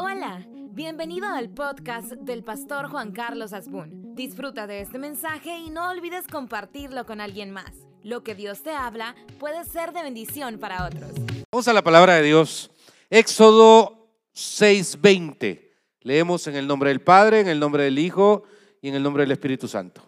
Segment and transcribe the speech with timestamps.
[0.00, 4.14] Hola, bienvenido al podcast del pastor Juan Carlos Asbun.
[4.14, 7.72] Disfruta de este mensaje y no olvides compartirlo con alguien más.
[8.04, 11.10] Lo que Dios te habla puede ser de bendición para otros.
[11.50, 12.70] Vamos a la palabra de Dios.
[13.10, 15.68] Éxodo 6:20.
[16.02, 18.44] Leemos en el nombre del Padre, en el nombre del Hijo
[18.80, 20.00] y en el nombre del Espíritu Santo.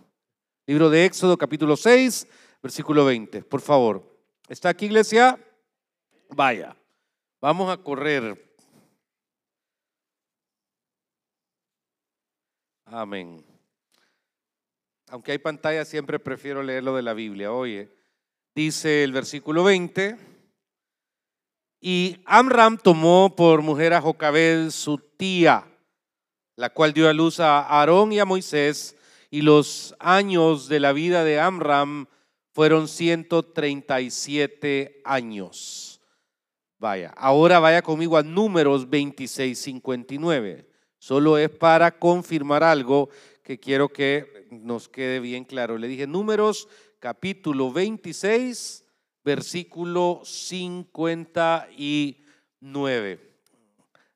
[0.68, 2.28] Libro de Éxodo capítulo 6,
[2.62, 3.42] versículo 20.
[3.42, 4.08] Por favor.
[4.48, 5.36] ¿Está aquí iglesia?
[6.28, 6.76] Vaya.
[7.40, 8.49] Vamos a correr
[12.92, 13.44] Amén.
[15.10, 17.52] Aunque hay pantalla, siempre prefiero leerlo de la Biblia.
[17.52, 17.88] Oye,
[18.52, 20.16] dice el versículo 20,
[21.80, 25.68] y Amram tomó por mujer a Jocabed, su tía,
[26.56, 28.96] la cual dio a luz a Aarón y a Moisés,
[29.30, 32.08] y los años de la vida de Amram
[32.52, 36.00] fueron 137 años.
[36.76, 40.69] Vaya, ahora vaya conmigo a números 26, 59
[41.00, 43.08] solo es para confirmar algo
[43.42, 45.78] que quiero que nos quede bien claro.
[45.78, 46.68] Le dije números
[47.00, 48.84] capítulo 26,
[49.24, 53.18] versículo 59.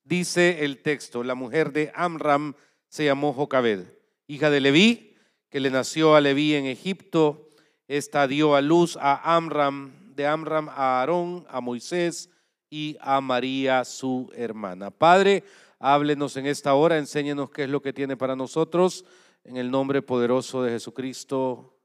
[0.05, 2.55] Dice el texto, la mujer de Amram
[2.89, 3.87] se llamó Jocabed,
[4.27, 5.17] hija de Leví,
[5.49, 7.49] que le nació a Leví en Egipto.
[7.89, 12.29] Esta dio a luz a Amram, de Amram a Aarón, a Moisés
[12.69, 14.91] y a María su hermana.
[14.91, 15.45] Padre,
[15.87, 19.05] Háblenos en esta hora, enséñenos qué es lo que tiene para nosotros.
[19.45, 21.79] En el nombre poderoso de Jesucristo.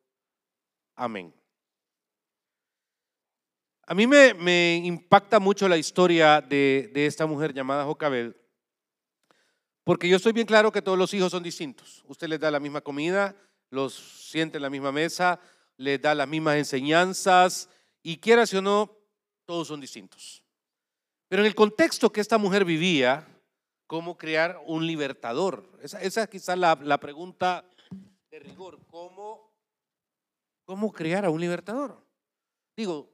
[0.95, 1.33] Amén.
[3.86, 8.38] A mí me, impacta mucho la historia de, esta mujer llamada Jocabed,
[9.83, 12.02] porque yo estoy bien claro que todos los hijos son distintos.
[12.08, 13.36] Usted les da la misma comida,
[13.69, 15.41] los siente en la misma mesa,
[15.75, 17.67] les da las mismas enseñanzas,
[18.02, 18.97] y quiera o no,
[19.45, 20.41] todos son distintos.
[21.28, 23.28] Pero en el contexto que esta mujer vivía,
[23.90, 25.68] cómo crear un libertador.
[25.82, 27.66] Esa, es quizás la, la, pregunta
[28.30, 28.78] de rigor.
[28.86, 29.52] ¿Cómo,
[30.64, 32.00] ¿Cómo crear a un libertador?
[32.78, 33.12] Digo,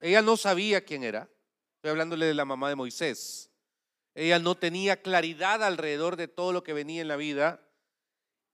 [0.00, 1.28] ella no sabía quién era.
[1.76, 3.50] Estoy hablándole de la mamá de Moisés.
[4.14, 7.60] Ella no tenía claridad alrededor de todo lo que venía en la vida.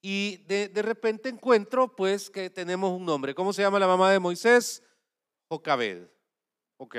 [0.02, 3.32] Y de, de repente encuentro pues que tenemos un nombre.
[3.32, 4.82] ¿Cómo se llama la mamá de Moisés?
[5.48, 6.08] Jocabed.
[6.78, 6.96] Ok.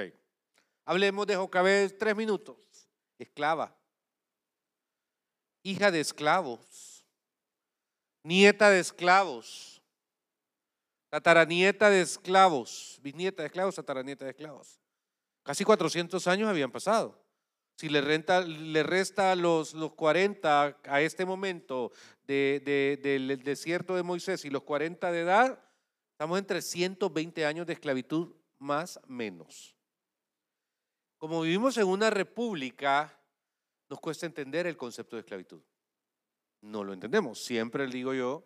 [0.85, 2.87] Hablemos de Jocabed tres minutos.
[3.19, 3.80] Esclava
[5.63, 7.05] hija de esclavos,
[8.23, 9.81] nieta de esclavos,
[11.09, 14.79] tataranieta de esclavos, bisnieta de esclavos, tataranieta de esclavos.
[15.43, 17.19] Casi 400 años habían pasado.
[17.77, 21.91] Si le, resta los, los 40 a este momento
[22.27, 25.59] del desierto de Moisés y los 40 de edad,
[26.11, 29.75] estamos entre 120 años de esclavitud más menos.
[31.17, 33.19] Como vivimos en una república,
[33.91, 35.61] nos cuesta entender el concepto de esclavitud.
[36.61, 37.43] No lo entendemos.
[37.43, 38.45] Siempre digo yo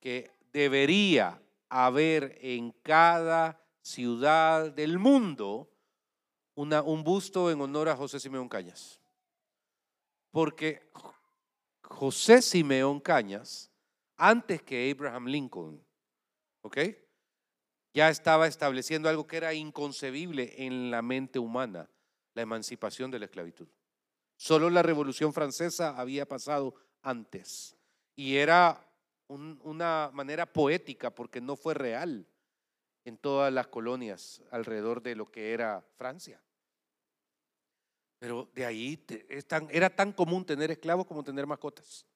[0.00, 5.70] que debería haber en cada ciudad del mundo
[6.54, 8.98] una, un busto en honor a José Simeón Cañas.
[10.30, 10.90] Porque
[11.82, 13.70] José Simeón Cañas,
[14.16, 15.84] antes que Abraham Lincoln,
[16.62, 16.78] ¿ok?
[17.92, 21.90] Ya estaba estableciendo algo que era inconcebible en la mente humana,
[22.32, 23.68] la emancipación de la esclavitud.
[24.40, 27.76] Solo la Revolución Francesa había pasado antes.
[28.16, 28.90] Y era
[29.28, 32.26] una manera poética porque no fue real
[33.04, 36.42] en todas las colonias alrededor de lo que era Francia.
[38.18, 39.06] Pero de ahí
[39.68, 42.06] era tan común tener esclavos como tener mascotas.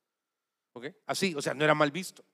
[0.72, 0.86] ¿Ok?
[1.04, 2.24] Así, o sea, no era mal visto.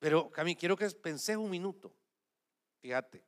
[0.00, 1.96] Pero, Cami, quiero que penses un minuto.
[2.82, 3.24] Fíjate,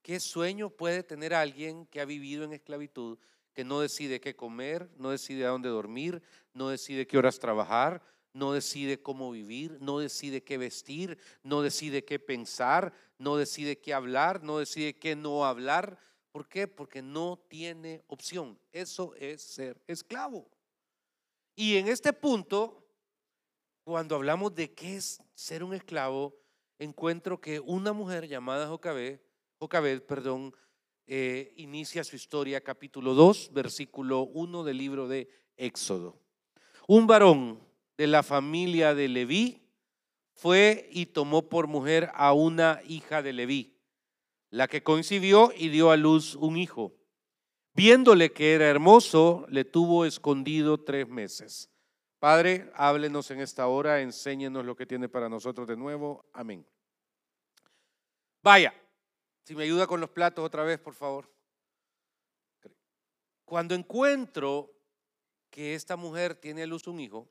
[0.00, 3.18] ¿qué sueño puede tener alguien que ha vivido en esclavitud
[3.54, 6.22] que no decide qué comer, no decide a dónde dormir,
[6.52, 12.04] no decide qué horas trabajar, no decide cómo vivir, no decide qué vestir, no decide
[12.04, 15.98] qué pensar, no decide qué hablar, no decide qué no hablar.
[16.32, 16.66] ¿Por qué?
[16.66, 18.58] Porque no tiene opción.
[18.72, 20.50] Eso es ser esclavo.
[21.54, 22.84] Y en este punto,
[23.84, 26.36] cuando hablamos de qué es ser un esclavo,
[26.80, 29.20] encuentro que una mujer llamada Jocabed,
[30.02, 30.52] perdón,
[31.06, 36.18] eh, inicia su historia, capítulo 2, versículo 1 del libro de Éxodo.
[36.86, 37.60] Un varón
[37.96, 39.62] de la familia de Leví
[40.32, 43.78] fue y tomó por mujer a una hija de Leví,
[44.50, 46.94] la que concibió y dio a luz un hijo.
[47.74, 51.70] Viéndole que era hermoso, le tuvo escondido tres meses.
[52.18, 56.24] Padre, háblenos en esta hora, enséñenos lo que tiene para nosotros de nuevo.
[56.32, 56.66] Amén.
[58.42, 58.72] Vaya,
[59.44, 61.30] si me ayuda con los platos otra vez, por favor.
[63.44, 64.72] Cuando encuentro
[65.50, 67.28] que esta mujer tiene a luz un hijo,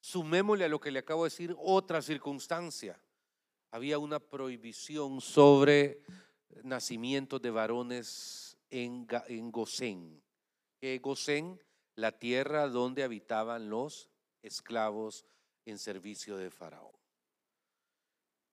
[0.00, 2.98] sumémosle a lo que le acabo de decir otra circunstancia.
[3.72, 6.02] Había una prohibición sobre
[6.62, 10.22] nacimientos de varones en, en Gosén.
[11.00, 11.60] Gosén,
[11.96, 14.08] la tierra donde habitaban los
[14.42, 15.26] esclavos
[15.64, 16.95] en servicio de Faraón.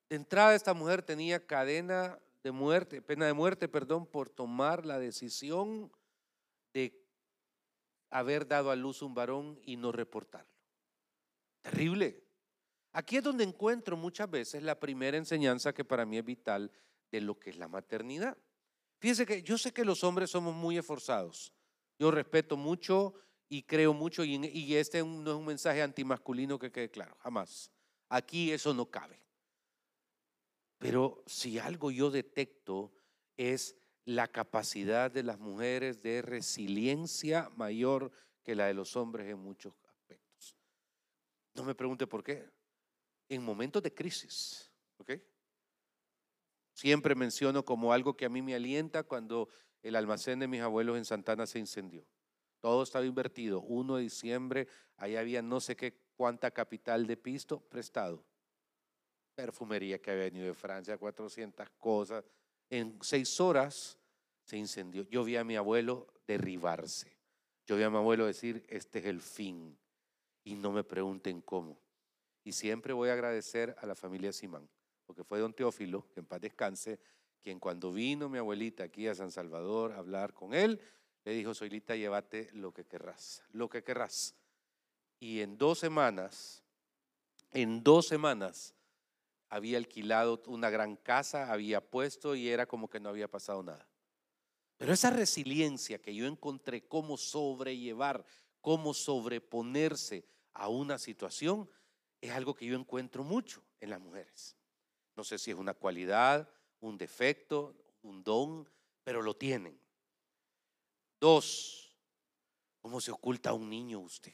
[0.10, 5.00] De entrada esta mujer tenía cadena de muerte, pena de muerte, perdón, por tomar la
[5.00, 5.92] decisión
[6.74, 7.04] de
[8.10, 10.52] haber dado a luz un varón y no reportarlo.
[11.62, 12.22] Terrible.
[12.92, 16.72] Aquí es donde encuentro muchas veces la primera enseñanza que para mí es vital
[17.12, 18.38] de lo que es la maternidad.
[19.00, 21.54] Fíjense que yo sé que los hombres somos muy esforzados.
[21.98, 23.16] Yo respeto mucho
[23.50, 27.72] y creo mucho y, y este no es un mensaje antimasculino que quede claro, jamás.
[28.10, 29.20] Aquí eso no cabe.
[30.84, 32.92] Pero si algo yo detecto
[33.38, 38.12] es la capacidad de las mujeres de resiliencia mayor
[38.44, 40.58] que la de los hombres en muchos aspectos.
[41.54, 42.52] No me pregunte por qué.
[43.30, 45.14] En momentos de crisis, ¿ok?
[46.74, 49.48] Siempre menciono como algo que a mí me alienta cuando
[49.84, 52.06] el almacén de mis abuelos en Santana se incendió.
[52.60, 53.62] Todo estaba invertido.
[53.62, 58.26] 1 de diciembre, ahí había no sé qué cuánta capital de pisto prestado
[59.36, 62.24] perfumería que había venido de Francia, 400 cosas.
[62.70, 63.98] En seis horas
[64.44, 65.04] se incendió.
[65.04, 67.18] Yo vi a mi abuelo derribarse.
[67.66, 69.78] Yo vi a mi abuelo decir, este es el fin.
[70.44, 71.78] Y no me pregunten cómo.
[72.44, 74.68] Y siempre voy a agradecer a la familia Simán,
[75.06, 77.00] porque fue don Teófilo, que en paz descanse,
[77.42, 80.82] quien cuando vino mi abuelita aquí a San Salvador a hablar con él,
[81.24, 84.36] le dijo, Soylita, llévate lo que querrás, lo que querrás.
[85.20, 86.64] Y en dos semanas,
[87.52, 88.76] en dos semanas,
[89.54, 93.88] había alquilado una gran casa, había puesto y era como que no había pasado nada.
[94.78, 98.26] Pero esa resiliencia que yo encontré, cómo sobrellevar,
[98.62, 101.70] cómo sobreponerse a una situación,
[102.20, 104.58] es algo que yo encuentro mucho en las mujeres.
[105.16, 108.68] No sé si es una cualidad, un defecto, un don,
[109.04, 109.80] pero lo tienen.
[111.20, 111.96] Dos,
[112.80, 114.34] ¿cómo se oculta un niño usted?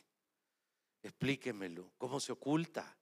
[1.04, 2.99] Explíquemelo, ¿cómo se oculta?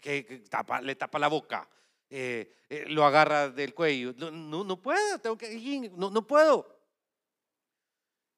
[0.00, 0.42] Que
[0.82, 1.68] le tapa la boca,
[2.10, 4.14] eh, eh, lo agarra del cuello.
[4.16, 4.30] No,
[4.64, 6.66] no, puedo, tengo que, no, no puedo.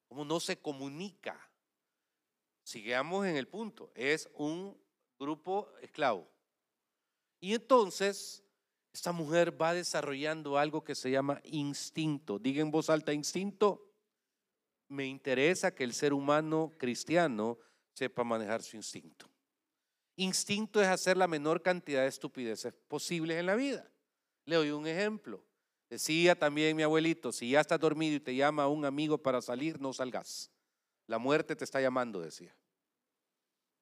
[0.08, 1.49] Como no se comunica.
[2.62, 3.91] Sigamos en el punto.
[3.94, 4.76] Es un
[5.19, 6.29] grupo esclavo.
[7.41, 8.44] Y entonces,
[8.93, 12.38] esta mujer va desarrollando algo que se llama instinto.
[12.38, 13.88] Diga en voz alta, instinto.
[14.88, 17.58] Me interesa que el ser humano cristiano
[17.93, 19.30] sepa manejar su instinto.
[20.20, 23.90] Instinto es hacer la menor cantidad de estupideces posibles en la vida.
[24.44, 25.43] Le doy un ejemplo.
[25.88, 29.81] Decía también mi abuelito, si ya estás dormido y te llama un amigo para salir,
[29.81, 30.50] no salgas.
[31.06, 32.55] La muerte te está llamando, decía.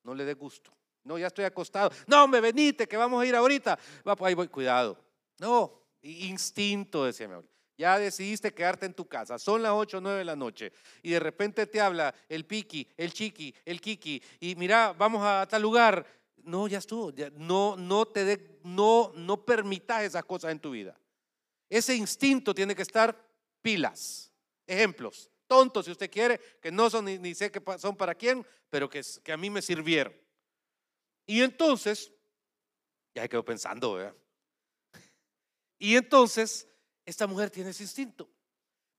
[0.05, 0.73] No le dé gusto.
[1.03, 1.91] No, ya estoy acostado.
[2.07, 3.77] No, me venite, que vamos a ir ahorita.
[4.07, 4.97] Va, pues ahí voy, cuidado.
[5.41, 7.59] No, instinto, decía mi abuelito.
[7.77, 9.41] Ya decidiste quedarte en tu casa.
[9.41, 10.73] Son las 8 o 9 de la noche.
[11.03, 14.23] Y de repente te habla el piqui, el chiqui, el kiki.
[14.39, 16.07] Y mira, vamos a tal lugar
[16.49, 17.13] no, ya estuvo.
[17.37, 20.99] no, no te de, no, no permitas esas cosas en tu vida.
[21.69, 23.17] Ese instinto tiene que estar
[23.61, 24.33] pilas.
[24.67, 28.89] Ejemplos, tontos si usted quiere, que no son ni, sé que son para quién, pero
[28.89, 30.15] que, que a mí me sirvieron.
[31.27, 32.13] Y entonces,
[33.15, 33.99] ya quedó pensando.
[35.81, 36.67] Y entonces,
[37.07, 38.29] esta mujer tiene ese instinto.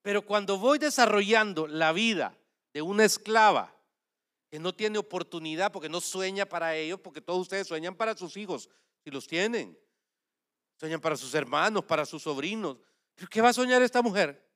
[0.02, 2.38] Pero cuando voy desarrollando la vida
[2.74, 3.76] de una esclava,
[4.50, 8.36] que no tiene oportunidad porque no sueña para ellos, porque todos ustedes sueñan para sus
[8.36, 8.70] hijos,
[9.04, 9.78] si los tienen.
[10.76, 12.78] Sueñan para sus hermanos, para sus sobrinos.
[13.16, 14.48] ¿Pero qué va a soñar esta mujer?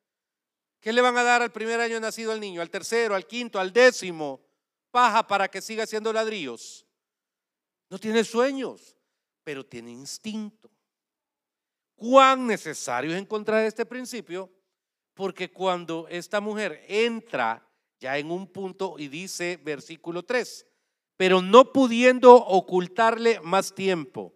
[0.80, 3.60] ¿Qué le van a dar al primer año nacido al niño, al tercero, al quinto,
[3.60, 4.42] al décimo?
[4.90, 6.86] Paja para que siga haciendo ladrillos.
[7.90, 8.98] No tiene sueños,
[9.44, 10.72] pero tiene instinto.
[11.96, 14.52] ¿Cuán necesario es encontrar este principio?
[15.14, 17.66] Porque cuando esta mujer entra
[18.04, 20.68] ya en un punto y dice versículo 3,
[21.16, 24.34] pero no pudiendo ocultarle más tiempo,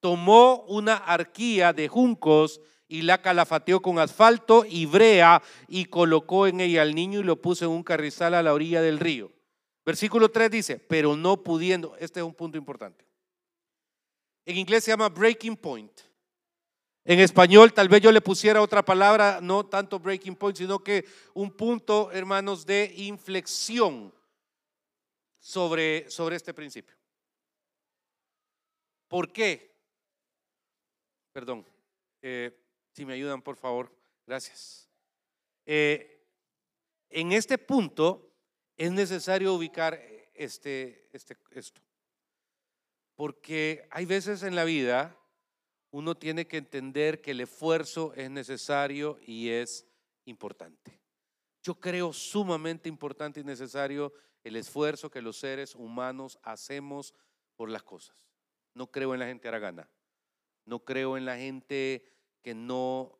[0.00, 6.60] tomó una arquía de juncos y la calafateó con asfalto y brea y colocó en
[6.60, 9.32] ella al niño y lo puso en un carrizal a la orilla del río.
[9.86, 13.06] Versículo 3 dice, pero no pudiendo, este es un punto importante.
[14.44, 15.90] En inglés se llama breaking point.
[17.04, 21.04] En español tal vez yo le pusiera otra palabra, no tanto breaking point, sino que
[21.34, 24.12] un punto, hermanos, de inflexión
[25.38, 26.96] sobre, sobre este principio.
[29.06, 29.74] ¿Por qué?
[31.32, 31.66] Perdón,
[32.22, 32.58] eh,
[32.92, 33.94] si me ayudan, por favor,
[34.26, 34.88] gracias.
[35.66, 36.26] Eh,
[37.10, 38.32] en este punto
[38.78, 40.00] es necesario ubicar
[40.32, 41.82] este, este, esto.
[43.14, 45.16] Porque hay veces en la vida
[45.94, 49.86] uno tiene que entender que el esfuerzo es necesario y es
[50.24, 51.00] importante.
[51.62, 57.14] Yo creo sumamente importante y necesario el esfuerzo que los seres humanos hacemos
[57.54, 58.26] por las cosas.
[58.74, 59.88] No creo en la gente aragana.
[60.64, 62.04] No creo en la gente
[62.42, 63.16] que no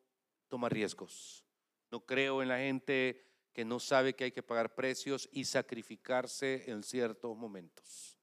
[0.49, 1.45] toma riesgos.
[1.93, 6.69] No creo en la gente que no sabe que hay que pagar precios y sacrificarse
[6.69, 8.19] en ciertos momentos.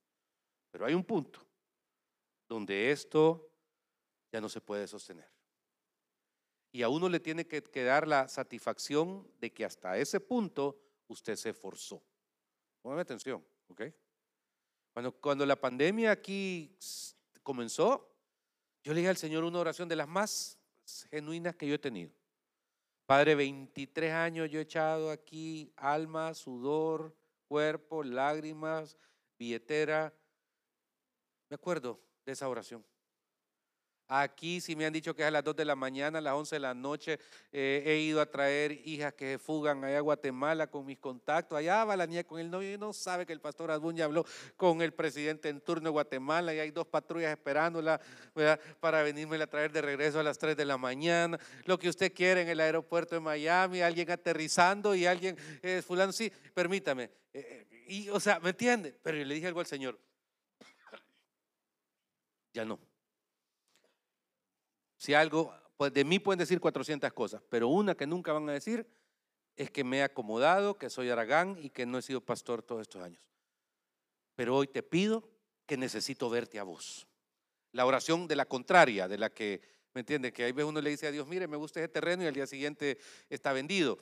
[0.72, 1.40] Pero hay un punto
[2.50, 3.48] donde esto
[4.32, 5.30] ya no se puede sostener.
[6.72, 11.36] Y a uno le tiene que, dar la satisfacción de que hasta ese punto usted
[11.36, 12.02] se esforzó.
[12.82, 13.82] Póngame atención, ¿ok?
[14.94, 16.78] Cuando, cuando la pandemia aquí
[17.44, 18.10] comenzó,
[18.84, 20.58] yo le dije al Señor una oración de las más
[21.10, 22.12] genuinas que yo he tenido.
[23.06, 27.14] Padre, 23 años yo he echado aquí alma, sudor,
[27.50, 28.98] cuerpo, lágrimas,
[29.38, 30.14] billetera.
[31.50, 32.86] Me acuerdo de esa oración.
[34.14, 36.34] Aquí si me han dicho que es a las 2 de la mañana, a las
[36.34, 37.18] 11 de la noche.
[37.54, 41.58] Eh, he ido a traer hijas que fugan allá a Guatemala con mis contactos.
[41.58, 44.26] Allá va la niña con el novio y no sabe que el pastor Adbun habló
[44.58, 48.02] con el presidente en turno de Guatemala y hay dos patrullas esperándola
[48.82, 51.40] para venirme a traer de regreso a las 3 de la mañana.
[51.64, 56.12] Lo que usted quiere en el aeropuerto de Miami, alguien aterrizando y alguien eh, fulano.
[56.12, 57.10] Sí, permítame.
[57.32, 58.94] Eh, o sea, ¿me entiende?
[59.02, 59.98] Pero le dije algo al Señor.
[62.54, 62.91] Ya no.
[65.02, 68.52] Si algo, pues de mí pueden decir 400 cosas, pero una que nunca van a
[68.52, 68.86] decir
[69.56, 72.84] es que me he acomodado, que soy Aragán y que no he sido pastor todos
[72.84, 73.20] estos años.
[74.36, 75.28] Pero hoy te pido
[75.66, 77.08] que necesito verte a vos.
[77.72, 79.62] La oración de la contraria, de la que,
[79.96, 80.32] ¿me entiende?
[80.32, 82.36] Que ahí veces uno le dice a Dios, mire, me gusta ese terreno y al
[82.36, 83.98] día siguiente está vendido.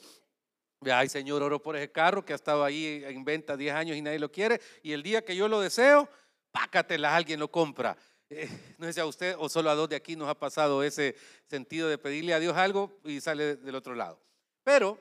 [0.81, 4.01] Ay, Señor, oro por ese carro que ha estado ahí en venta 10 años y
[4.01, 4.59] nadie lo quiere.
[4.83, 6.09] Y el día que yo lo deseo,
[6.51, 7.95] pácatela, alguien lo compra.
[8.29, 10.83] Eh, no sé si a usted o solo a dos de aquí nos ha pasado
[10.83, 11.15] ese
[11.47, 14.21] sentido de pedirle a Dios algo y sale del otro lado.
[14.63, 14.99] Pero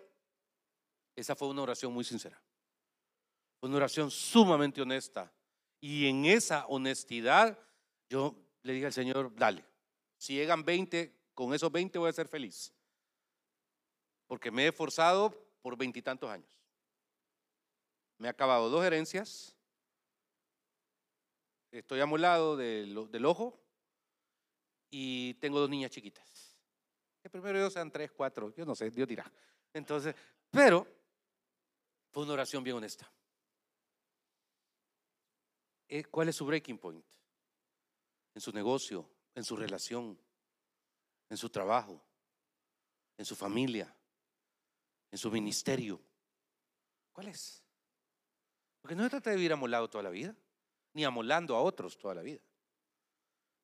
[1.15, 2.41] esa fue una oración muy sincera.
[3.61, 5.33] Una oración sumamente honesta.
[5.81, 7.59] Y en esa honestidad
[8.09, 9.65] yo le dije al Señor, dale,
[10.17, 12.73] si llegan 20, con esos 20 voy a ser feliz.
[14.27, 15.31] Porque me he esforzado
[15.61, 16.59] por veintitantos años.
[18.17, 19.57] Me he acabado dos herencias,
[21.71, 23.61] Estoy amolado del, del ojo
[24.91, 26.57] y tengo dos niñas chiquitas.
[27.23, 29.31] Que primero Dios sean tres, cuatro, yo no sé, Dios dirá.
[29.73, 30.15] Entonces,
[30.51, 30.87] pero
[32.11, 33.11] fue una oración bien honesta.
[35.89, 37.05] Eh, ¿Cuál es su breaking point?
[38.35, 40.19] En su negocio, en su relación,
[41.29, 42.03] en su trabajo,
[43.17, 43.95] en su familia,
[45.11, 46.01] en su ministerio.
[47.13, 47.63] ¿Cuál es?
[48.81, 50.37] Porque no se trata de vivir amolado toda la vida
[50.99, 52.41] ni amolando a otros toda la vida.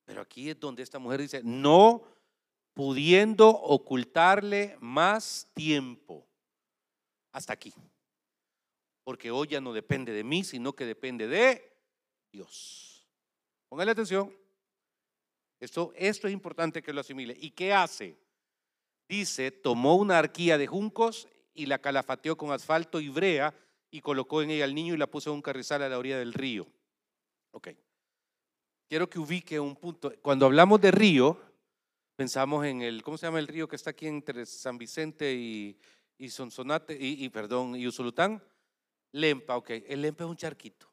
[0.05, 2.05] Pero aquí es donde esta mujer dice, no
[2.75, 6.25] pudiendo ocultarle más tiempo.
[7.33, 7.75] Hasta aquí.
[9.03, 11.77] Porque hoy ya no depende de mí, sino que depende de
[12.31, 13.05] Dios.
[13.69, 14.33] Póngale atención.
[15.59, 17.37] Esto, esto es importante que lo asimile.
[17.41, 18.17] ¿Y qué hace?
[19.09, 23.53] Dice, tomó una arquía de juncos y la calafateó con asfalto y brea
[23.91, 26.21] y colocó en ella al niño y la puso en un carrizal a la orilla
[26.21, 26.69] del río.
[27.55, 27.69] Ok.
[28.89, 30.13] Quiero que ubique un punto.
[30.21, 31.41] Cuando hablamos de río,
[32.17, 35.79] pensamos en el, ¿cómo se llama el río que está aquí entre San Vicente y,
[36.19, 38.43] y Sonsonate, y, perdón, y Usulután?
[39.13, 39.71] Lempa, ok.
[39.87, 40.89] El Lempa es un charquito.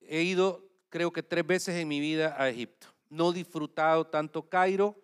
[0.00, 2.88] He ido, creo que tres veces en mi vida a Egipto.
[3.08, 5.00] No he disfrutado tanto Cairo,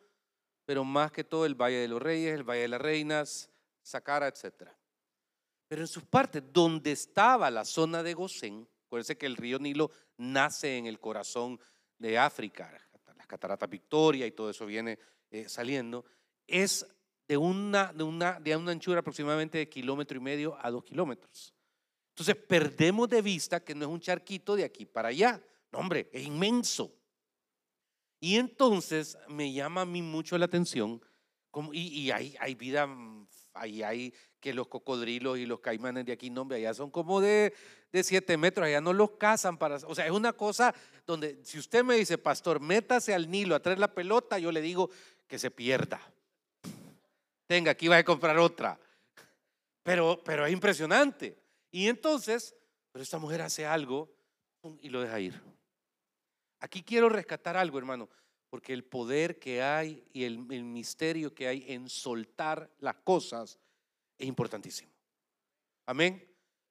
[0.66, 3.50] pero más que todo el Valle de los Reyes, el Valle de las Reinas,
[3.82, 4.68] Saqqara, etc.
[5.68, 9.90] Pero en sus partes, donde estaba la zona de Gosén, Acuérdense que el río Nilo
[10.18, 11.58] nace en el corazón
[11.98, 12.80] de África,
[13.16, 15.00] las cataratas Victoria y todo eso viene
[15.32, 16.04] eh, saliendo.
[16.46, 16.86] Es
[17.26, 21.52] de una, de, una, de una anchura aproximadamente de kilómetro y medio a dos kilómetros.
[22.10, 25.42] Entonces perdemos de vista que no es un charquito de aquí para allá.
[25.72, 26.94] No, hombre, es inmenso.
[28.20, 31.02] Y entonces me llama a mí mucho la atención,
[31.72, 32.88] y, hay, hay vida,
[33.54, 37.54] ahí hay que los cocodrilos y los caimanes de aquí, no, allá son como de,
[37.90, 40.74] de siete metros, allá no los cazan para, o sea, es una cosa
[41.06, 44.60] donde si usted me dice, pastor, métase al Nilo a traer la pelota, yo le
[44.60, 44.90] digo
[45.26, 45.98] que se pierda.
[47.46, 48.78] Tenga, aquí va a comprar otra.
[49.82, 51.38] Pero, pero es impresionante.
[51.70, 52.54] Y entonces,
[52.92, 54.14] pero esta mujer hace algo
[54.82, 55.40] y lo deja ir.
[56.60, 58.10] Aquí quiero rescatar algo, hermano,
[58.50, 63.58] porque el poder que hay y el, el misterio que hay en soltar las cosas
[64.18, 64.90] es importantísimo.
[65.86, 66.26] Amén.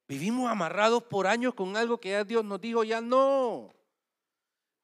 [0.07, 3.73] Vivimos amarrados por años con algo que ya Dios nos dijo, ya no.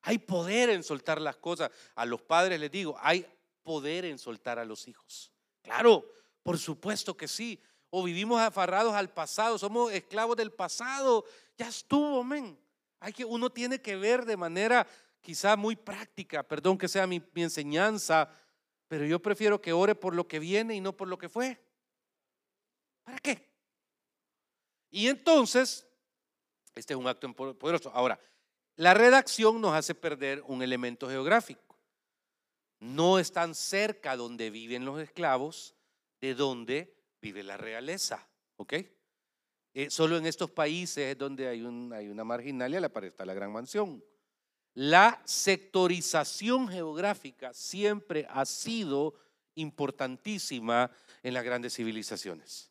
[0.01, 1.72] Hay poder en soltar las cosas.
[1.96, 3.25] A los padres les digo, hay
[3.63, 5.32] poder en soltar a los hijos.
[5.62, 6.06] Claro,
[6.42, 7.62] por supuesto que sí.
[7.89, 11.25] O vivimos afarrados al pasado, somos esclavos del pasado.
[11.58, 12.58] Ya estuvo, men.
[13.00, 14.88] Hay que, uno tiene que ver de manera
[15.22, 18.30] quizá muy práctica, perdón que sea mi enseñanza,
[18.88, 21.60] pero yo prefiero que ore por lo que viene y no por lo que fue.
[23.10, 23.44] ¿Para qué?
[24.92, 25.88] Y entonces,
[26.75, 27.89] este es un acto poderoso.
[27.92, 28.20] Ahora,
[28.75, 31.75] la redacción nos hace perder un elemento geográfico.
[32.80, 35.74] No están cerca donde viven los esclavos
[36.22, 38.30] de donde vive la realeza.
[38.58, 38.74] ¿Ok?
[39.74, 43.34] Eh, solo en estos países es donde hay, un, hay una marginalia, la está la
[43.34, 44.04] gran mansión.
[44.75, 49.16] La sectorización geográfica siempre ha sido
[49.56, 50.92] importantísima
[51.24, 52.68] en las grandes civilizaciones.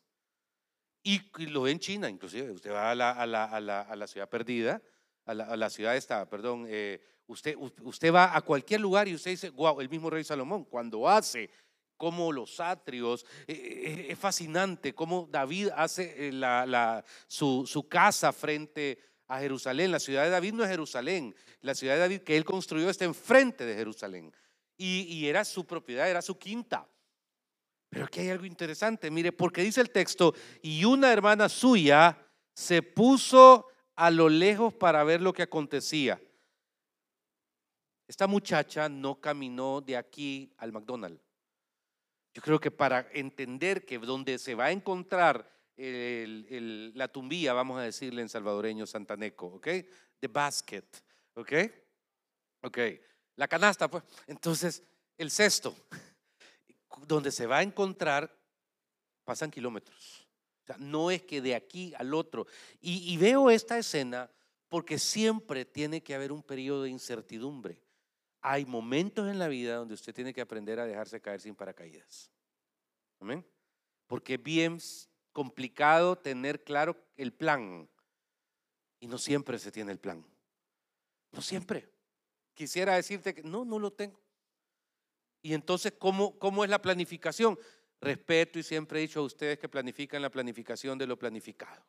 [1.03, 2.51] Y, lo ve en China, inclusive.
[2.51, 4.81] Usted va a la, a la, a la ciudad perdida
[5.29, 9.49] a la, ciudad esta, perdón, eh, usted, usted va a cualquier lugar y usted dice,
[9.51, 11.49] wow, el mismo rey Salomón, cuando hace
[11.97, 18.97] como los atrios, eh, eh, es fascinante cómo David hace la, su, su casa frente
[19.27, 19.91] a Jerusalén.
[19.91, 23.05] La ciudad de David no es Jerusalén, la ciudad de David que él construyó está
[23.05, 24.33] enfrente de Jerusalén.
[24.77, 26.87] Y, y, era su propiedad, era su quinta.
[27.89, 32.17] Pero aquí hay algo interesante, mire, porque dice el texto, y una hermana suya
[32.53, 36.21] se puso a lo lejos para ver lo que acontecía.
[38.07, 41.23] Esta muchacha no caminó de aquí al McDonald's.
[42.33, 47.83] Yo creo que para entender que donde se va a encontrar la tumbía, vamos a
[47.83, 49.67] decirle en salvadoreño santaneco, ¿ok?
[50.19, 50.85] The basket,
[51.33, 51.53] ¿ok?
[52.61, 52.77] Ok,
[53.35, 54.03] la canasta, pues.
[54.27, 54.83] Entonces,
[55.17, 55.75] el cesto,
[57.05, 58.35] donde se va a encontrar,
[59.23, 60.29] pasan kilómetros
[60.77, 62.47] no es que de aquí al otro.
[62.81, 64.29] Y, veo esta escena
[64.67, 67.81] porque siempre tiene que haber un periodo de incertidumbre.
[68.41, 72.31] Hay momentos en la vida donde usted tiene que aprender a dejarse caer sin paracaídas.
[73.19, 73.45] Amén.
[74.07, 74.77] Porque es bien
[75.33, 77.89] complicado tener claro el plan.
[78.99, 80.25] Y no siempre se tiene el plan.
[81.31, 81.89] No siempre.
[82.53, 84.19] Quisiera decirte que no, no lo tengo.
[85.41, 87.57] Y entonces, ¿cómo, cómo es la planificación?
[88.01, 91.83] respeto y siempre he dicho a ustedes que planifican la planificación de lo planificado.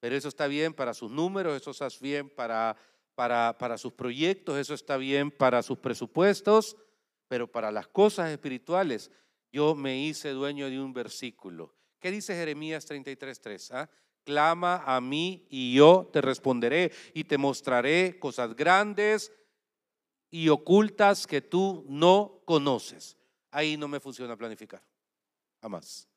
[0.00, 2.76] Pero eso está bien para sus números, eso está bien para,
[3.14, 6.76] para, para sus proyectos, eso está bien para sus presupuestos,
[7.26, 9.10] pero para las cosas espirituales
[9.50, 11.74] yo me hice dueño de un versículo.
[11.98, 13.70] ¿Qué dice Jeremías 33.3?
[13.72, 13.90] ¿Ah?
[14.22, 19.32] Clama a mí y yo te responderé y te mostraré cosas grandes
[20.30, 23.16] y ocultas que tú no conoces.
[23.50, 24.82] Ahí no me funciona planificar
[25.60, 26.08] jamás.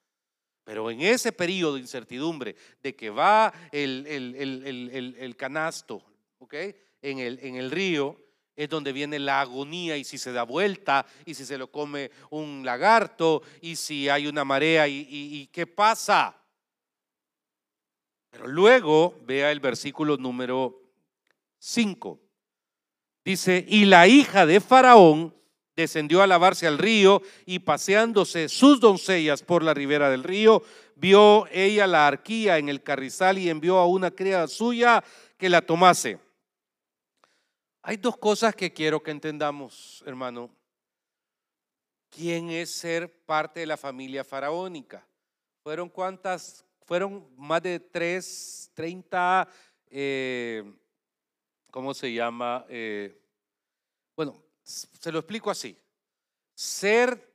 [0.64, 6.04] Pero en ese periodo de incertidumbre de que va el, el, canasto,
[6.40, 6.54] ¿ok?
[7.02, 8.18] En el, en el río,
[8.56, 12.12] es donde viene la agonía y si se da vuelta y si se lo come
[12.30, 16.38] un lagarto y si hay una marea y, y qué pasa.
[18.30, 20.80] Pero luego vea el versículo número
[21.58, 22.20] 5.
[23.24, 25.36] Dice, y la hija de Faraón
[25.76, 30.64] descendió a lavarse al río y paseándose sus doncellas por la ribera del río,
[30.96, 35.04] vio ella la arquía en el carrizal y envió a una criada suya
[35.38, 36.20] que la tomase.
[37.84, 40.50] Hay dos cosas que quiero que entendamos, hermano.
[42.10, 45.06] ¿Quién es ser parte de la familia faraónica?
[45.64, 46.66] ¿Fueron cuántas?
[46.86, 49.48] Fueron más de tres, treinta,
[49.90, 50.64] eh,
[51.72, 52.66] ¿cómo se llama?
[52.70, 53.20] Eh,
[54.16, 55.78] bueno, se lo explico así.
[56.54, 57.32] Ser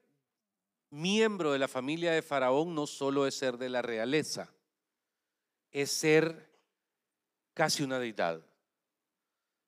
[0.90, 4.54] miembro de la familia de Faraón no solo es ser de la realeza,
[5.70, 6.50] es ser
[7.54, 8.40] casi una deidad.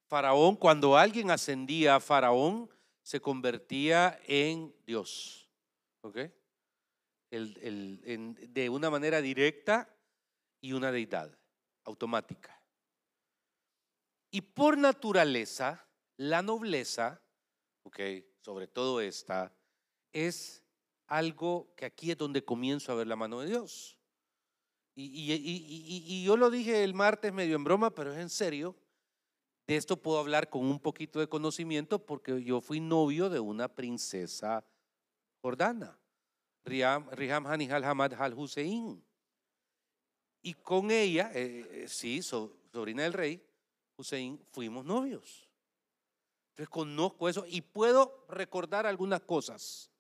[0.07, 2.71] Faraón, cuando alguien ascendía a Faraón,
[3.03, 5.49] se convertía en Dios.
[6.03, 6.19] ¿Ok?
[7.31, 9.95] de una manera directa
[10.63, 11.31] y una deidad
[11.85, 12.58] automática.
[14.31, 15.87] Y por naturaleza,
[16.17, 17.23] la nobleza
[18.41, 19.53] sobre todo esta,
[20.13, 20.63] es
[21.07, 23.99] algo que aquí es donde comienzo a ver la mano de Dios.
[24.95, 28.77] Y, y, yo lo dije el martes medio en broma, pero es en serio.
[29.67, 33.69] De esto puedo hablar con un poquito de conocimiento porque yo fui novio de una
[33.69, 34.65] princesa
[35.41, 36.01] jordana,
[36.65, 39.05] Riham, Riham Hanihal Hamad Al Hussein.
[40.43, 43.48] Y con ella, eh, eh, sí, sobrina del rey,
[43.99, 45.47] Hussein, fuimos novios.
[46.51, 49.91] Entonces conozco eso y puedo recordar algunas cosas.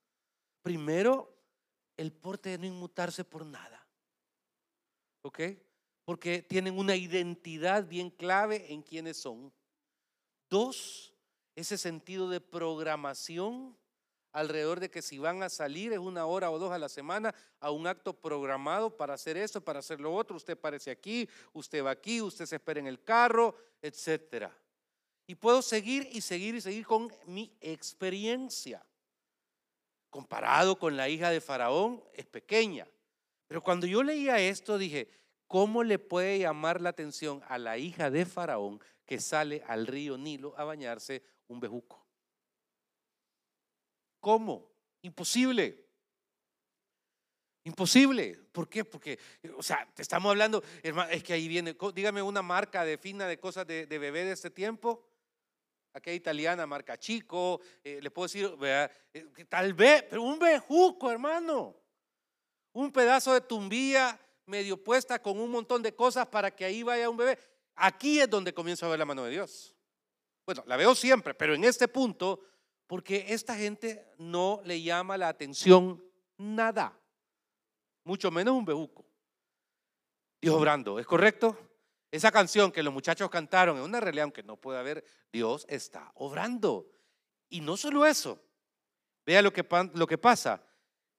[0.62, 1.36] Primero,
[1.96, 3.86] el porte de no inmutarse por nada.
[5.22, 5.40] ¿Ok?
[6.08, 9.52] porque tienen una identidad bien clave en quiénes son.
[10.48, 11.12] Dos,
[11.54, 13.76] ese sentido de programación
[14.38, 17.34] alrededor de que si van a salir es una hora o dos a la semana
[17.60, 20.36] a un acto programado para hacer eso, para hacer lo otro.
[20.36, 24.56] Usted aparece aquí, usted va aquí, usted se espera en el carro, etcétera.
[25.26, 28.84] Y puedo seguir y seguir y seguir con mi experiencia.
[30.08, 32.86] Comparado con la hija de Faraón, es pequeña.
[33.46, 35.10] Pero cuando yo leía esto, dije,
[35.46, 40.16] ¿cómo le puede llamar la atención a la hija de Faraón que sale al río
[40.16, 42.07] Nilo a bañarse un bejuco?
[44.20, 44.70] ¿Cómo?
[45.02, 45.88] Imposible.
[47.64, 48.34] Imposible.
[48.52, 48.84] ¿Por qué?
[48.84, 49.18] Porque,
[49.56, 53.38] o sea, te estamos hablando, es que ahí viene, dígame una marca de fina de
[53.38, 55.06] cosas de, bebé de este tiempo.
[55.92, 58.88] Aquella italiana, marca chico, eh, le puedo decir, eh,
[59.48, 61.76] tal vez, pero un bejuco, hermano.
[62.72, 67.10] Un pedazo de tumbilla medio puesta con un montón de cosas para que ahí vaya
[67.10, 67.38] un bebé.
[67.74, 69.74] Aquí es donde comienzo a ver la mano de Dios.
[70.46, 72.40] Bueno, la veo siempre, pero en este punto
[72.88, 76.02] porque esta gente no le llama la atención
[76.38, 76.98] nada,
[78.02, 79.06] mucho menos un bebuco.
[80.40, 81.56] Dios obrando, ¿es correcto?
[82.10, 86.10] Esa canción que los muchachos cantaron es una realidad, aunque no puede haber, Dios está
[86.14, 86.88] obrando.
[87.50, 88.40] Y no solo eso,
[89.26, 90.64] vea lo que, lo que pasa.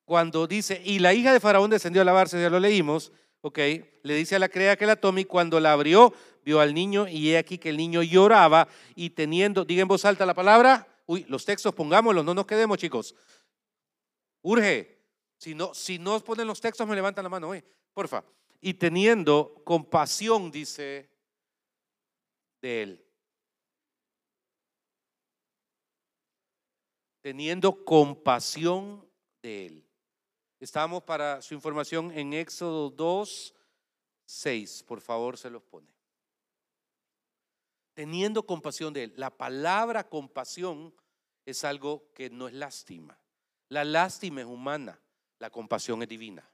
[0.05, 3.59] Cuando dice, y la hija de Faraón descendió a lavarse, ya lo leímos, ok,
[4.01, 7.07] le dice a la crea que la tome y cuando la abrió, vio al niño
[7.07, 10.87] y he aquí que el niño lloraba y teniendo, diga en voz alta la palabra,
[11.09, 13.15] Uy, los textos pongámoslos, no nos quedemos, chicos.
[14.43, 14.95] Urge.
[15.39, 17.51] Si no, si no ponen los textos, me levantan la mano,
[17.95, 18.23] porfa.
[18.61, 21.09] Y teniendo compasión, dice,
[22.61, 23.05] de él.
[27.21, 29.03] Teniendo compasión
[29.41, 29.89] de él.
[30.59, 33.55] Estamos para su información en Éxodo 2,
[34.25, 34.83] 6.
[34.83, 35.98] Por favor, se los pone
[37.99, 39.13] teniendo compasión de él.
[39.17, 40.93] La palabra compasión
[41.45, 43.19] es algo que no es lástima.
[43.67, 44.97] La lástima es humana,
[45.37, 46.49] la compasión es divina.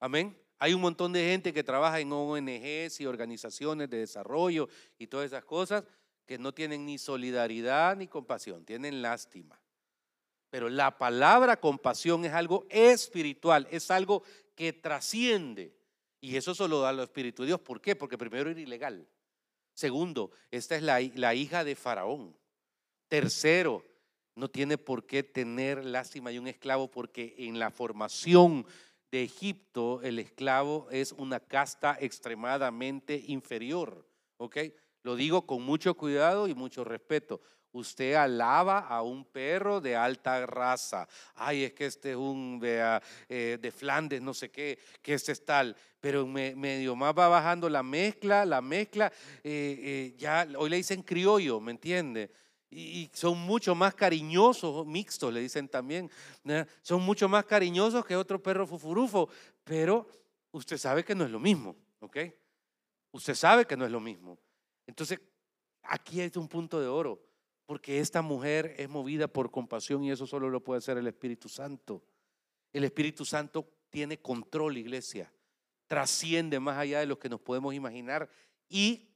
[0.00, 0.34] Amén.
[0.58, 5.26] Hay un montón de gente que trabaja en ONGs y organizaciones de desarrollo y todas
[5.26, 5.84] esas cosas
[6.24, 9.60] que no tienen ni solidaridad ni compasión, tienen lástima.
[10.48, 14.22] Pero la palabra compasión es algo espiritual, es algo
[14.54, 15.76] que trasciende.
[16.22, 17.60] Y eso solo da lo espíritu de Dios.
[17.60, 17.94] ¿Por qué?
[17.94, 19.06] Porque primero era ilegal.
[19.76, 22.34] Segundo, esta es la, la hija de Faraón.
[23.08, 23.84] Tercero,
[24.34, 28.64] no tiene por qué tener lástima de un esclavo porque en la formación
[29.10, 34.08] de Egipto el esclavo es una casta extremadamente inferior.
[34.38, 34.56] ¿Ok?
[35.02, 37.42] Lo digo con mucho cuidado y mucho respeto.
[37.72, 41.06] Usted alaba a un perro de alta raza.
[41.34, 45.32] Ay, es que este es un de, eh, de Flandes, no sé qué, que este
[45.32, 45.76] es tal.
[46.00, 49.12] Pero medio más va bajando la mezcla, la mezcla.
[49.44, 52.30] Eh, eh, ya hoy le dicen criollo, ¿me entiende?
[52.70, 56.10] Y, son mucho más cariñosos, mixtos le dicen también.
[56.82, 59.28] Son mucho más cariñosos que otro perro fufurufo.
[59.64, 60.08] Pero
[60.52, 62.18] usted sabe que no es lo mismo, ¿ok?
[63.12, 64.38] Usted sabe que no es lo mismo.
[64.86, 65.20] Entonces,
[65.82, 67.25] aquí hay un punto de oro
[67.66, 71.48] porque esta mujer es movida por compasión y eso solo lo puede hacer el Espíritu
[71.48, 72.04] Santo.
[72.72, 75.32] El Espíritu Santo tiene control, iglesia.
[75.88, 78.30] Trasciende más allá de lo que nos podemos imaginar
[78.68, 79.08] y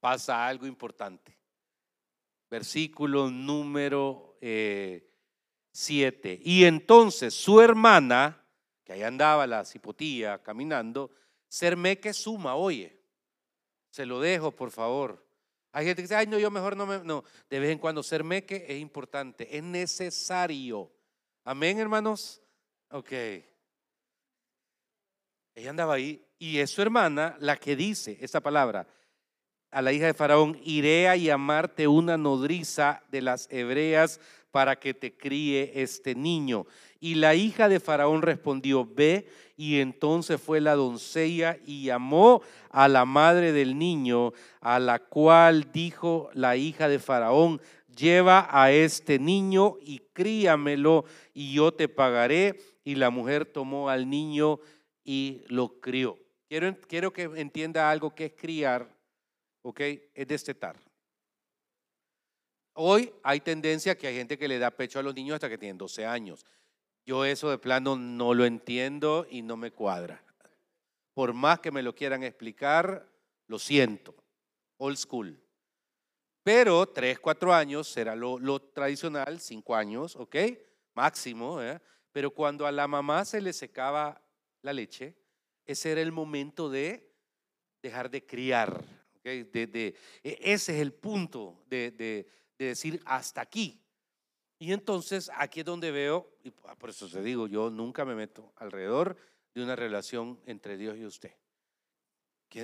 [0.00, 1.38] pasa algo importante.
[2.50, 6.32] Versículo número 7.
[6.32, 8.44] Eh, y entonces su hermana,
[8.84, 11.12] que ahí andaba la cipotía caminando,
[11.48, 13.00] Sermeque suma, oye,
[13.90, 15.24] se lo dejo por favor.
[15.72, 16.98] Hay gente que dice, ay, no, yo mejor no me.
[17.04, 20.90] No, de vez en cuando ser meque es importante, es necesario.
[21.44, 22.42] Amén, hermanos.
[22.90, 23.12] Ok.
[25.54, 28.86] Ella andaba ahí y es su hermana la que dice esta palabra
[29.70, 34.94] a la hija de Faraón: Iré a llamarte una nodriza de las hebreas para que
[34.94, 36.66] te críe este niño.
[37.00, 39.28] Y la hija de Faraón respondió, ve.
[39.56, 45.70] Y entonces fue la doncella y llamó a la madre del niño, a la cual
[45.70, 47.60] dijo la hija de Faraón,
[47.94, 52.58] lleva a este niño y críamelo y yo te pagaré.
[52.84, 54.58] Y la mujer tomó al niño
[55.04, 56.18] y lo crió.
[56.48, 58.88] Quiero, quiero que entienda algo que es criar,
[59.62, 59.80] ¿ok?
[60.14, 60.89] Es destetar.
[62.74, 65.58] Hoy hay tendencia que hay gente que le da pecho a los niños hasta que
[65.58, 66.46] tienen 12 años.
[67.04, 70.22] Yo eso de plano no lo entiendo y no me cuadra.
[71.14, 73.08] Por más que me lo quieran explicar,
[73.46, 74.14] lo siento.
[74.78, 75.38] Old school.
[76.42, 80.36] Pero 3, 4 años será lo, tradicional, 5 años, ¿ok?
[80.94, 81.60] Máximo.
[81.60, 81.80] ¿eh?
[82.12, 84.22] Pero cuando a la mamá se le secaba
[84.62, 85.16] la leche,
[85.66, 87.12] ese era el momento de
[87.82, 88.82] dejar de criar.
[89.22, 89.50] E,
[90.22, 92.26] ese es el punto de
[92.64, 93.80] decir hasta aquí.
[94.58, 98.52] Y entonces aquí es donde veo, y por eso te digo, yo nunca me meto
[98.56, 99.16] alrededor
[99.54, 101.34] de una relación entre Dios y usted.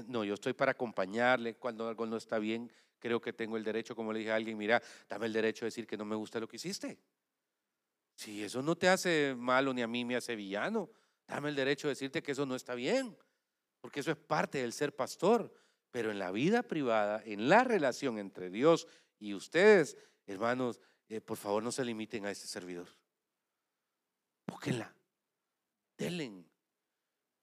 [0.07, 2.71] No, yo estoy para acompañarle cuando algo no está bien.
[2.99, 5.69] Creo que tengo el derecho, como le dije a alguien, mira, dame el derecho de
[5.69, 6.99] decir que no me gusta lo que hiciste.
[8.15, 10.91] Si eso no te hace malo ni a mí me hace villano,
[11.27, 13.17] dame el derecho de decirte que eso no está bien,
[13.81, 15.53] porque eso es parte del ser pastor.
[15.91, 18.87] Pero en la vida privada, en la relación entre Dios
[19.19, 22.89] y ustedes, hermanos, eh, por favor no se limiten a este servidor.
[24.47, 24.95] Búsquenla,
[25.97, 26.45] denle.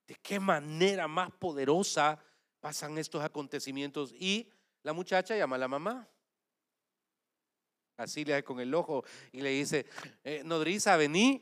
[0.07, 2.21] ¿De qué manera más poderosa
[2.63, 4.49] pasan estos acontecimientos y
[4.83, 6.07] la muchacha llama a la mamá.
[7.97, 9.85] Así le hace con el ojo y le dice,
[10.23, 11.41] eh, nodriza, vení.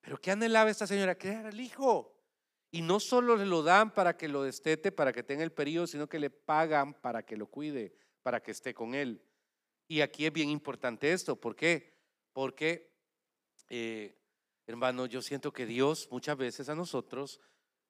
[0.00, 1.18] Pero ¿qué anhelaba esta señora?
[1.18, 2.16] Crear el hijo.
[2.70, 5.88] Y no solo le lo dan para que lo destete, para que tenga el periodo,
[5.88, 7.92] sino que le pagan para que lo cuide,
[8.22, 9.20] para que esté con él.
[9.88, 11.36] Y aquí es bien importante esto.
[11.36, 11.94] ¿Por qué?
[12.32, 12.92] Porque,
[13.68, 14.18] eh,
[14.66, 17.40] hermano, yo siento que Dios muchas veces a nosotros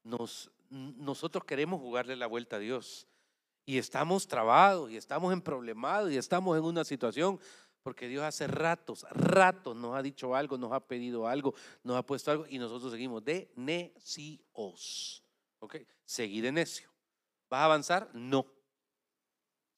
[0.02, 3.06] nos nosotros queremos jugarle la vuelta a Dios.
[3.64, 7.40] Y estamos trabados, y estamos en problemados, y estamos en una situación,
[7.82, 12.02] porque Dios hace ratos, ratos nos ha dicho algo, nos ha pedido algo, nos ha
[12.04, 15.24] puesto algo, y nosotros seguimos de necios.
[15.58, 15.76] ¿Ok?
[16.04, 16.90] Seguir de necio.
[17.48, 18.10] ¿Vas a avanzar?
[18.12, 18.46] No.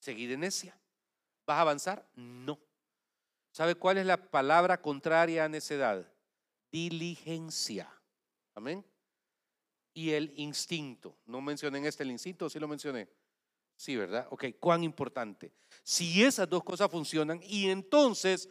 [0.00, 0.78] Seguir de necia.
[1.48, 2.08] ¿Vas a avanzar?
[2.14, 2.60] No.
[3.50, 6.06] ¿Sabe cuál es la palabra contraria a necedad?
[6.70, 7.92] Diligencia.
[8.54, 8.84] Amén
[9.98, 11.16] y el instinto.
[11.26, 13.08] No mencioné en este el instinto, sí lo mencioné.
[13.74, 14.28] Sí, ¿verdad?
[14.30, 15.52] Ok, cuán importante.
[15.82, 18.48] Si esas dos cosas funcionan, y entonces,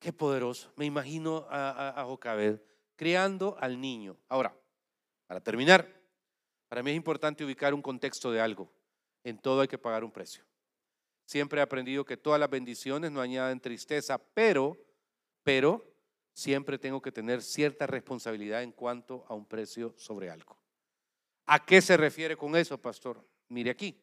[0.00, 0.72] qué poderoso.
[0.74, 2.60] Me imagino a, a, Jocabed
[2.96, 4.16] criando al niño.
[4.28, 4.52] Ahora,
[5.28, 5.88] para terminar,
[6.66, 8.68] para mí es importante ubicar un contexto de algo.
[9.22, 10.44] En todo hay que pagar un precio.
[11.30, 14.76] Siempre he aprendido que todas las bendiciones no añaden tristeza, pero,
[15.44, 15.80] pero,
[16.32, 20.60] siempre tengo que tener cierta responsabilidad en cuanto a un precio sobre algo.
[21.46, 23.24] ¿A qué se refiere con eso, pastor?
[23.46, 24.02] Mire aquí.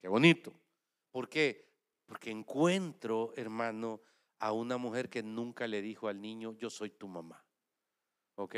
[0.00, 0.52] Qué bonito.
[1.10, 1.68] ¿Por qué?
[2.06, 4.00] Porque encuentro, hermano,
[4.38, 7.44] a una mujer que nunca le dijo al niño, yo soy tu mamá.
[8.36, 8.54] ¿Ok?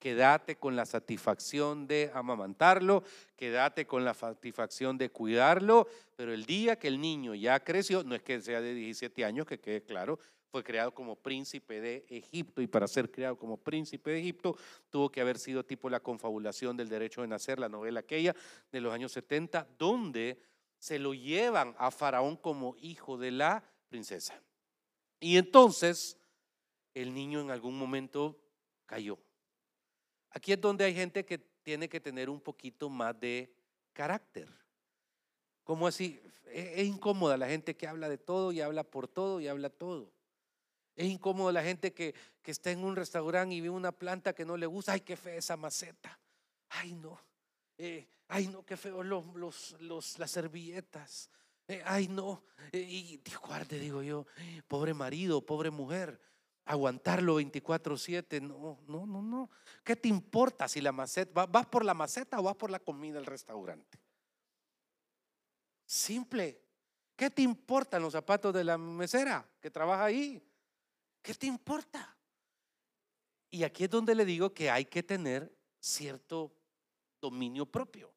[0.00, 3.04] Quédate con la satisfacción de amamantarlo,
[3.36, 5.86] quédate con la satisfacción de cuidarlo,
[6.16, 9.46] pero el día que el niño ya creció, no es que sea de 17 años,
[9.46, 10.18] que quede claro,
[10.50, 14.56] fue creado como príncipe de Egipto y para ser creado como príncipe de Egipto
[14.88, 18.34] tuvo que haber sido tipo la confabulación del derecho de nacer, la novela aquella
[18.72, 20.40] de los años 70, donde
[20.78, 24.42] se lo llevan a Faraón como hijo de la princesa.
[25.20, 26.16] Y entonces
[26.94, 28.40] el niño en algún momento
[28.86, 29.18] cayó.
[30.30, 33.52] Aquí es donde hay gente que tiene que tener un poquito más de
[33.92, 34.48] carácter.
[35.64, 36.20] ¿Cómo así?
[36.52, 40.12] Es, incómoda la gente que habla de todo y habla por todo y habla todo.
[40.96, 42.14] Es incómodo la gente que,
[42.44, 44.92] está en un restaurante y ve una planta que no le gusta.
[44.92, 46.18] Ay, qué fea esa maceta.
[46.70, 47.20] Ay, no.
[47.78, 49.24] Eh, ay, no, qué feo los,
[49.80, 51.30] los, las servilletas.
[51.68, 52.42] Eh, ay, no.
[52.72, 54.26] Eh, y guarde, digo yo,
[54.66, 56.20] pobre marido, pobre mujer.
[56.70, 58.40] Aguantarlo 24-7.
[58.40, 59.50] No, no, no, no.
[59.82, 63.14] ¿Qué te importa si la maceta, vas por la maceta o vas por la comida
[63.14, 63.98] del restaurante?
[65.84, 66.62] Simple.
[67.16, 70.40] ¿Qué te importan los zapatos de la mesera que trabaja ahí?
[71.20, 72.16] ¿Qué te importa?
[73.50, 76.52] Y aquí es donde le digo que hay que tener cierto
[77.20, 78.12] dominio propio.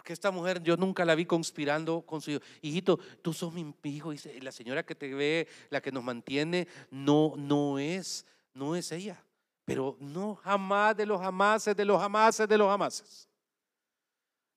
[0.00, 2.40] Porque esta mujer yo nunca la vi conspirando con su hijo.
[2.62, 4.14] Hijito, tú sos mi hijo.
[4.14, 8.92] Y la señora que te ve, la que nos mantiene, no, no es, no es
[8.92, 9.22] ella.
[9.66, 13.28] Pero no jamás de los jamases, de los jamases, de los jamases.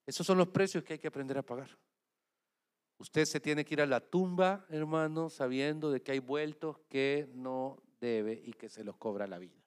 [0.05, 1.77] Esos son los precios que hay que aprender a pagar.
[2.97, 7.29] Usted se tiene que ir a la tumba, hermano, sabiendo de que hay vueltos que
[7.33, 9.61] no debe y que se los cobra la vida.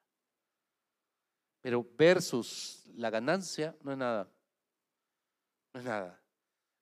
[1.60, 4.30] Pero versus la ganancia no es nada.
[5.76, 6.18] Es nada.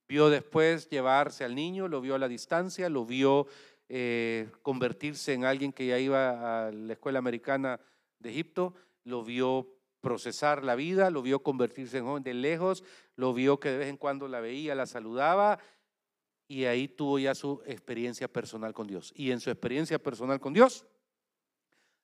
[0.07, 3.49] Vio después llevarse al niño, lo vio a la distancia, lo vio
[3.89, 7.81] eh, convertirse en alguien que ya iba a la escuela americana
[8.21, 9.69] de Egipto, lo vio
[10.01, 12.85] procesar la vida, lo vio convertirse en joven de lejos,
[13.17, 15.59] lo vio que de vez en cuando la veía, la saludaba
[16.47, 19.13] y ahí tuvo ya su experiencia personal con Dios.
[19.17, 20.87] Y en su experiencia personal con Dios,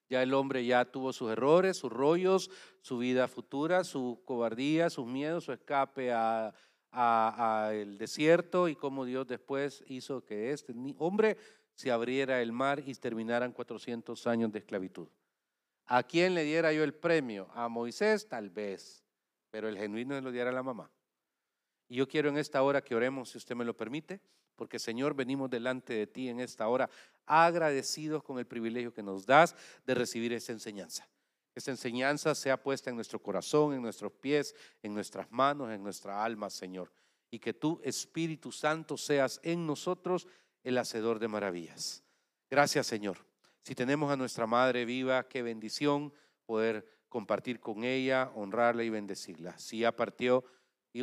[0.08, 2.50] ya el hombre ya tuvo sus errores, sus rollos,
[2.80, 6.52] su vida futura, su cobardía, sus miedos, su escape a,
[6.92, 11.36] el desierto y cómo Dios después hizo que este hombre
[11.74, 15.08] se abriera el mar y terminaran 400 años de esclavitud.
[15.86, 17.48] ¿A quién le diera yo el premio?
[17.54, 19.02] A Moisés, tal vez,
[19.50, 20.90] pero el genuino lo diera a la mamá.
[21.88, 24.20] Y yo quiero en esta hora que oremos, si usted me lo permite,
[24.54, 26.88] porque Señor, venimos delante de ti en esta hora
[27.26, 31.08] agradecidos con el privilegio que nos das de recibir esta enseñanza.
[31.60, 36.24] Esta enseñanza sea puesta en nuestro corazón, en nuestros pies, en nuestras manos, en nuestra
[36.24, 36.90] alma, Señor.
[37.30, 40.26] Y que tú, Espíritu Santo, seas en nosotros
[40.64, 42.02] el hacedor de maravillas.
[42.50, 43.18] Gracias, Señor.
[43.62, 46.14] Si tenemos a nuestra Madre viva, qué bendición
[46.46, 49.58] poder compartir con ella, honrarla y bendecirla.
[49.58, 50.46] Si ya partió,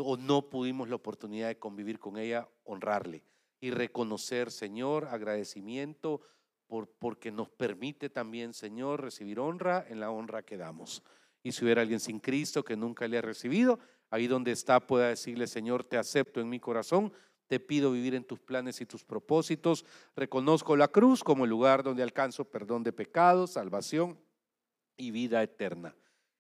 [0.02, 3.24] o no pudimos la oportunidad de convivir con ella, honrarle
[3.60, 6.22] y reconocer, Señor, agradecimiento
[6.68, 11.04] por, porque nos permite también, Señor, recibir honra en la honra que damos.
[11.44, 15.10] Y si hubiera alguien sin Cristo que nunca le ha recibido, ahí donde está pueda
[15.10, 17.12] decirle, Señor, te acepto en mi corazón,
[17.48, 21.84] te pido vivir en tus planes y tus propósitos, reconozco la cruz como el lugar
[21.84, 24.20] donde alcanzo perdón de pecados, salvación
[24.98, 25.96] y vida eterna.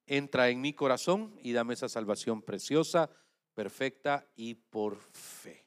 [0.05, 3.09] Entra en mi corazón y dame esa salvación preciosa
[3.53, 5.66] perfecta y por fe.